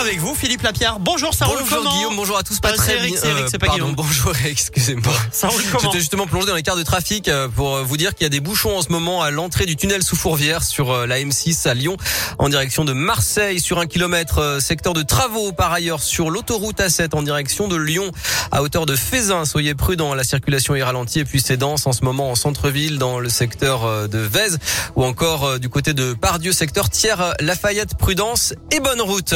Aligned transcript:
Avec 0.00 0.18
vous, 0.18 0.34
Philippe 0.34 0.62
Lapierre. 0.62 0.98
Bonjour, 0.98 1.34
ça 1.34 1.44
roule 1.44 1.58
Bonjour 1.60 1.78
comment 1.78 1.94
Guillaume, 1.94 2.16
bonjour 2.16 2.38
à 2.38 2.42
tous. 2.42 2.58
Pas 2.58 2.70
Euh, 2.70 2.76
très 2.76 2.96
Eric, 2.96 3.12
bien. 3.20 3.30
Eric, 3.30 3.44
c'est 3.50 3.58
pas 3.58 3.66
pardon, 3.66 3.82
Guillaume. 3.84 3.96
bonjour, 3.96 4.32
excusez-moi. 4.46 5.12
Ça 5.30 5.48
roule 5.48 5.60
comment 5.70 5.82
J'étais 5.84 5.98
justement 5.98 6.26
plongé 6.26 6.46
dans 6.46 6.54
les 6.54 6.62
cartes 6.62 6.78
de 6.78 6.82
trafic 6.84 7.28
euh, 7.28 7.48
pour 7.48 7.76
euh, 7.76 7.82
vous 7.82 7.98
dire 7.98 8.14
qu'il 8.14 8.24
y 8.24 8.26
a 8.26 8.30
des 8.30 8.40
bouchons 8.40 8.76
en 8.78 8.82
ce 8.82 8.88
moment 8.88 9.22
à 9.22 9.30
l'entrée 9.30 9.66
du 9.66 9.76
tunnel 9.76 10.02
sous 10.02 10.16
Fourvière 10.16 10.62
sur 10.62 10.90
euh, 10.90 11.06
la 11.06 11.18
M6 11.20 11.68
à 11.68 11.74
Lyon 11.74 11.98
en 12.38 12.48
direction 12.48 12.86
de 12.86 12.94
Marseille 12.94 13.60
sur 13.60 13.78
un 13.78 13.86
kilomètre 13.86 14.38
euh, 14.38 14.58
secteur 14.60 14.94
de 14.94 15.02
travaux 15.02 15.52
par 15.52 15.70
ailleurs 15.70 16.02
sur 16.02 16.30
l'autoroute 16.30 16.78
A7 16.80 17.14
en 17.14 17.22
direction 17.22 17.68
de 17.68 17.76
Lyon 17.76 18.10
à 18.52 18.62
hauteur 18.62 18.86
de 18.86 18.96
Fézin. 18.96 19.44
Soyez 19.44 19.74
prudents, 19.74 20.14
la 20.14 20.24
circulation 20.24 20.74
est 20.74 20.82
ralentie 20.82 21.20
et 21.20 21.24
puis 21.26 21.42
c'est 21.42 21.58
dense 21.58 21.86
en 21.86 21.92
ce 21.92 22.04
moment 22.04 22.30
en 22.30 22.34
centre-ville 22.36 22.96
dans 22.98 23.18
le 23.18 23.28
secteur 23.28 23.84
euh, 23.84 24.06
de 24.08 24.18
Vèze 24.18 24.58
ou 24.96 25.04
encore 25.04 25.44
euh, 25.44 25.58
du 25.58 25.68
côté 25.68 25.92
de 25.92 26.14
Pardieu 26.14 26.52
secteur 26.52 26.88
Thiers 26.88 27.34
Lafayette 27.40 27.96
Prudence 27.98 28.54
et 28.70 28.80
bonne 28.80 29.02
route. 29.02 29.34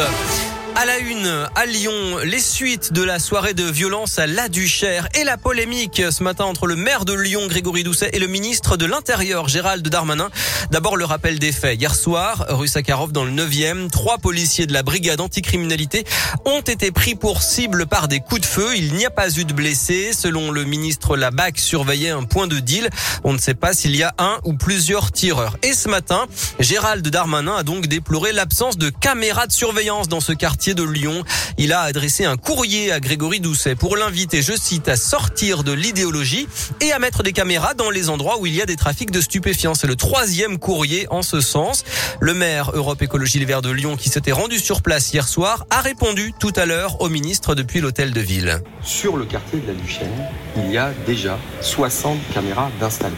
À 0.76 0.86
la 0.86 0.98
une, 0.98 1.48
à 1.54 1.66
Lyon, 1.66 2.18
les 2.24 2.40
suites 2.40 2.92
de 2.92 3.02
la 3.02 3.20
soirée 3.20 3.54
de 3.54 3.62
violence 3.62 4.18
à 4.18 4.26
La 4.26 4.48
Duchère 4.48 5.08
et 5.14 5.22
la 5.22 5.36
polémique 5.36 6.02
ce 6.10 6.24
matin 6.24 6.46
entre 6.46 6.66
le 6.66 6.74
maire 6.74 7.04
de 7.04 7.12
Lyon, 7.12 7.46
Grégory 7.46 7.84
Doucet, 7.84 8.10
et 8.12 8.18
le 8.18 8.26
ministre 8.26 8.76
de 8.76 8.84
l'Intérieur, 8.84 9.46
Gérald 9.46 9.86
Darmanin. 9.86 10.30
D'abord, 10.72 10.96
le 10.96 11.04
rappel 11.04 11.38
des 11.38 11.52
faits. 11.52 11.80
Hier 11.80 11.94
soir, 11.94 12.46
rue 12.48 12.66
Sakharov, 12.66 13.12
dans 13.12 13.24
le 13.24 13.30
9e, 13.30 13.88
trois 13.88 14.18
policiers 14.18 14.66
de 14.66 14.72
la 14.72 14.82
brigade 14.82 15.20
anticriminalité 15.20 16.04
ont 16.44 16.60
été 16.60 16.90
pris 16.90 17.14
pour 17.14 17.42
cible 17.42 17.86
par 17.86 18.08
des 18.08 18.18
coups 18.18 18.40
de 18.40 18.46
feu. 18.46 18.76
Il 18.76 18.94
n'y 18.94 19.06
a 19.06 19.10
pas 19.10 19.30
eu 19.30 19.44
de 19.44 19.52
blessés. 19.52 20.12
Selon 20.12 20.50
le 20.50 20.64
ministre, 20.64 21.16
la 21.16 21.30
BAC 21.30 21.60
surveillait 21.60 22.10
un 22.10 22.24
point 22.24 22.48
de 22.48 22.58
deal. 22.58 22.90
On 23.22 23.32
ne 23.32 23.38
sait 23.38 23.54
pas 23.54 23.74
s'il 23.74 23.94
y 23.94 24.02
a 24.02 24.12
un 24.18 24.38
ou 24.42 24.54
plusieurs 24.54 25.12
tireurs. 25.12 25.56
Et 25.62 25.72
ce 25.72 25.88
matin, 25.88 26.26
Gérald 26.58 27.06
Darmanin 27.06 27.54
a 27.54 27.62
donc 27.62 27.86
déploré 27.86 28.32
l'absence 28.32 28.76
de 28.76 28.90
caméras 28.90 29.46
de 29.46 29.52
surveillance 29.52 30.08
dans 30.08 30.20
ce 30.20 30.32
quartier 30.32 30.63
de 30.72 30.82
Lyon. 30.82 31.22
Il 31.58 31.74
a 31.74 31.80
adressé 31.80 32.24
un 32.24 32.38
courrier 32.38 32.90
à 32.92 33.00
Grégory 33.00 33.40
Doucet 33.40 33.74
pour 33.74 33.96
l'inviter, 33.96 34.40
je 34.40 34.54
cite, 34.56 34.88
à 34.88 34.96
sortir 34.96 35.62
de 35.64 35.72
l'idéologie 35.72 36.48
et 36.80 36.92
à 36.92 36.98
mettre 36.98 37.22
des 37.22 37.32
caméras 37.32 37.74
dans 37.74 37.90
les 37.90 38.08
endroits 38.08 38.38
où 38.40 38.46
il 38.46 38.54
y 38.54 38.62
a 38.62 38.66
des 38.66 38.76
trafics 38.76 39.10
de 39.10 39.20
stupéfiants. 39.20 39.74
C'est 39.74 39.86
le 39.86 39.96
troisième 39.96 40.58
courrier 40.58 41.06
en 41.10 41.20
ce 41.20 41.42
sens. 41.42 41.84
Le 42.20 42.32
maire 42.32 42.70
Europe 42.72 43.02
Écologie 43.02 43.38
Les 43.38 43.44
Verts 43.44 43.60
de 43.62 43.70
Lyon, 43.70 43.96
qui 43.96 44.08
s'était 44.08 44.32
rendu 44.32 44.58
sur 44.58 44.80
place 44.80 45.12
hier 45.12 45.28
soir, 45.28 45.66
a 45.68 45.82
répondu 45.82 46.32
tout 46.38 46.52
à 46.56 46.64
l'heure 46.64 47.02
au 47.02 47.10
ministre 47.10 47.54
depuis 47.54 47.80
l'hôtel 47.80 48.12
de 48.12 48.20
ville. 48.20 48.62
Sur 48.82 49.16
le 49.16 49.26
quartier 49.26 49.58
de 49.58 49.66
la 49.66 49.74
Duchère, 49.74 50.08
il 50.56 50.70
y 50.72 50.78
a 50.78 50.92
déjà 51.06 51.38
60 51.60 52.18
caméras 52.32 52.70
d'installées. 52.80 53.14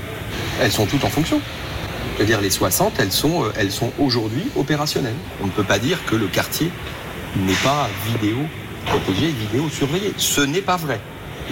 Elles 0.61 0.73
sont 0.73 0.87
toutes 0.87 1.05
en 1.05 1.11
fonction. 1.11 1.41
C'est-à-dire 2.17 2.41
les 2.41 2.51
60, 2.51 2.95
elles 2.99 3.13
sont, 3.13 3.45
euh, 3.45 3.53
elles 3.59 3.73
sont 3.73 3.93
aujourd'hui 3.99 4.45
opérationnelles. 4.57 5.17
On 5.43 5.47
ne 5.47 5.53
peut 5.53 5.65
pas 5.65 5.79
dire 5.79 5.99
que 6.07 6.17
le 6.17 6.29
quartier 6.29 6.71
n'est 7.37 7.63
pas 7.63 7.89
vidéo 8.07 8.39
protégé, 8.87 9.29
vidéo 9.29 9.69
surveillé. 9.69 10.13
Ce 10.17 10.41
n'est 10.41 10.63
pas 10.63 10.77
vrai. 10.77 11.01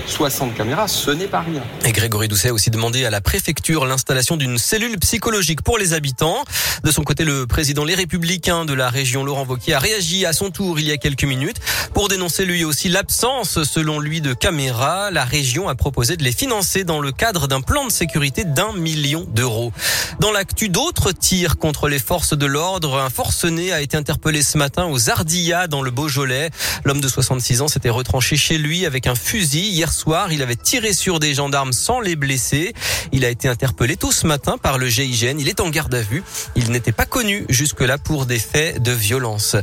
60 0.06 0.54
caméras, 0.54 0.88
ce 0.88 1.10
n'est 1.10 1.26
pas 1.26 1.40
rien. 1.40 1.62
Et 1.84 1.92
Grégory 1.92 2.28
Doucet 2.28 2.48
a 2.48 2.52
aussi 2.52 2.70
demandé 2.70 3.04
à 3.04 3.10
la 3.10 3.20
préfecture 3.20 3.86
l'installation 3.86 4.36
d'une 4.36 4.58
cellule 4.58 4.98
psychologique 4.98 5.62
pour 5.62 5.78
les 5.78 5.94
habitants. 5.94 6.44
De 6.82 6.90
son 6.90 7.02
côté, 7.02 7.24
le 7.24 7.46
président 7.46 7.84
Les 7.84 7.94
Républicains 7.94 8.64
de 8.64 8.74
la 8.74 8.90
région, 8.90 9.24
Laurent 9.24 9.44
Wauquiez, 9.46 9.74
a 9.74 9.78
réagi 9.78 10.26
à 10.26 10.32
son 10.32 10.50
tour 10.50 10.78
il 10.78 10.86
y 10.86 10.92
a 10.92 10.96
quelques 10.96 11.24
minutes 11.24 11.60
pour 11.92 12.08
dénoncer 12.08 12.44
lui 12.44 12.64
aussi 12.64 12.88
l'absence, 12.88 13.62
selon 13.62 14.00
lui, 14.00 14.20
de 14.20 14.34
caméras. 14.34 15.10
La 15.10 15.24
région 15.24 15.68
a 15.68 15.74
proposé 15.74 16.16
de 16.16 16.24
les 16.24 16.32
financer 16.32 16.84
dans 16.84 17.00
le 17.00 17.12
cadre 17.12 17.46
d'un 17.46 17.60
plan 17.60 17.86
de 17.86 17.92
sécurité 17.92 18.44
d'un 18.44 18.72
million 18.72 19.26
d'euros. 19.32 19.72
Dans 20.20 20.32
l'actu, 20.32 20.68
d'autres 20.68 21.12
tirs 21.12 21.56
contre 21.56 21.88
les 21.88 21.98
forces 21.98 22.36
de 22.36 22.46
l'ordre. 22.46 22.98
Un 22.98 23.10
forcené 23.10 23.72
a 23.72 23.80
été 23.80 23.96
interpellé 23.96 24.42
ce 24.42 24.58
matin 24.58 24.86
aux 24.86 25.10
Ardillas 25.10 25.66
dans 25.68 25.82
le 25.82 25.90
Beaujolais. 25.90 26.50
L'homme 26.84 27.00
de 27.00 27.08
66 27.08 27.62
ans 27.62 27.68
s'était 27.68 27.90
retranché 27.90 28.36
chez 28.36 28.58
lui 28.58 28.86
avec 28.86 29.06
un 29.06 29.14
fusil. 29.14 29.83
Hier 29.84 29.92
soir, 29.92 30.32
il 30.32 30.40
avait 30.40 30.56
tiré 30.56 30.94
sur 30.94 31.20
des 31.20 31.34
gendarmes 31.34 31.74
sans 31.74 32.00
les 32.00 32.16
blesser. 32.16 32.72
Il 33.12 33.22
a 33.22 33.28
été 33.28 33.48
interpellé 33.48 33.98
tôt 33.98 34.12
ce 34.12 34.26
matin 34.26 34.56
par 34.56 34.78
le 34.78 34.88
GIGN. 34.88 35.38
Il 35.38 35.46
est 35.46 35.60
en 35.60 35.68
garde 35.68 35.94
à 35.94 36.00
vue. 36.00 36.22
Il 36.56 36.70
n'était 36.70 36.90
pas 36.90 37.04
connu 37.04 37.44
jusque-là 37.50 37.98
pour 37.98 38.24
des 38.24 38.38
faits 38.38 38.82
de 38.82 38.92
violence. 38.92 39.56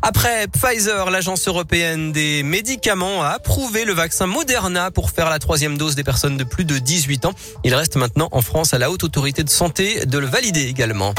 Après 0.00 0.46
Pfizer, 0.46 1.10
l'agence 1.10 1.46
européenne 1.46 2.10
des 2.10 2.42
médicaments 2.42 3.22
a 3.22 3.32
approuvé 3.32 3.84
le 3.84 3.92
vaccin 3.92 4.24
Moderna 4.24 4.90
pour 4.90 5.10
faire 5.10 5.28
la 5.28 5.38
troisième 5.38 5.76
dose 5.76 5.94
des 5.94 6.04
personnes 6.04 6.38
de 6.38 6.44
plus 6.44 6.64
de 6.64 6.78
18 6.78 7.26
ans. 7.26 7.34
Il 7.62 7.74
reste 7.74 7.96
maintenant 7.96 8.30
en 8.32 8.40
France 8.40 8.72
à 8.72 8.78
la 8.78 8.90
haute 8.90 9.04
autorité 9.04 9.44
de 9.44 9.50
santé 9.50 10.06
de 10.06 10.16
le 10.16 10.26
valider 10.26 10.68
également. 10.68 11.12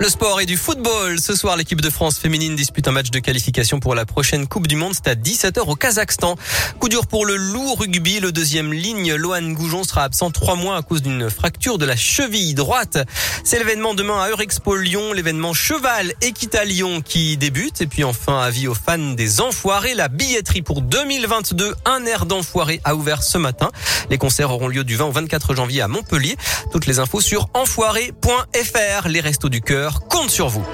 Le 0.00 0.08
sport 0.08 0.40
et 0.40 0.46
du 0.46 0.56
football. 0.56 1.20
Ce 1.20 1.36
soir, 1.36 1.58
l'équipe 1.58 1.82
de 1.82 1.90
France 1.90 2.18
féminine 2.18 2.56
dispute 2.56 2.88
un 2.88 2.90
match 2.90 3.10
de 3.10 3.18
qualification 3.18 3.80
pour 3.80 3.94
la 3.94 4.06
prochaine 4.06 4.46
Coupe 4.46 4.66
du 4.66 4.74
Monde. 4.74 4.94
C'est 4.94 5.08
à 5.08 5.14
17h 5.14 5.60
au 5.68 5.74
Kazakhstan. 5.74 6.36
Coup 6.78 6.88
dur 6.88 7.06
pour 7.06 7.26
le 7.26 7.36
loup 7.36 7.74
rugby. 7.74 8.18
Le 8.18 8.32
deuxième 8.32 8.72
ligne, 8.72 9.12
Lohan 9.12 9.50
Goujon, 9.50 9.84
sera 9.84 10.04
absent 10.04 10.30
trois 10.30 10.54
mois 10.54 10.78
à 10.78 10.80
cause 10.80 11.02
d'une 11.02 11.28
fracture 11.28 11.76
de 11.76 11.84
la 11.84 11.96
cheville 11.96 12.54
droite. 12.54 12.96
C'est 13.44 13.58
l'événement 13.58 13.92
demain 13.92 14.22
à 14.22 14.30
Eurexpo 14.30 14.74
Lyon, 14.74 15.12
l'événement 15.12 15.52
Cheval 15.52 16.14
Equita 16.22 16.64
Lyon 16.64 17.02
qui 17.02 17.36
débute. 17.36 17.82
Et 17.82 17.86
puis 17.86 18.02
enfin, 18.02 18.40
avis 18.40 18.68
aux 18.68 18.74
fans 18.74 18.96
des 18.96 19.42
Enfoirés. 19.42 19.92
La 19.92 20.08
billetterie 20.08 20.62
pour 20.62 20.80
2022, 20.80 21.74
un 21.84 22.06
air 22.06 22.24
d'enfoiré 22.24 22.80
a 22.84 22.94
ouvert 22.94 23.22
ce 23.22 23.36
matin. 23.36 23.70
Les 24.08 24.16
concerts 24.16 24.50
auront 24.50 24.68
lieu 24.68 24.82
du 24.82 24.96
20 24.96 25.04
au 25.04 25.12
24 25.12 25.54
janvier 25.54 25.82
à 25.82 25.88
Montpellier. 25.88 26.38
Toutes 26.72 26.86
les 26.86 27.00
infos 27.00 27.20
sur 27.20 27.50
enfoiré.fr. 27.52 29.08
Les 29.08 29.20
restos 29.20 29.50
du 29.50 29.60
cœur 29.60 29.89
comptent 30.08 30.30
sur 30.30 30.48
vous. 30.48 30.64